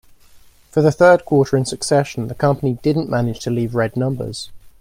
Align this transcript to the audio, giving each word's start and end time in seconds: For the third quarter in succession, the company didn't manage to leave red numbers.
For 0.71 0.81
the 0.81 0.91
third 0.91 1.25
quarter 1.25 1.55
in 1.55 1.65
succession, 1.65 2.27
the 2.27 2.33
company 2.33 2.73
didn't 2.81 3.07
manage 3.07 3.39
to 3.41 3.51
leave 3.51 3.75
red 3.75 3.95
numbers. 3.95 4.49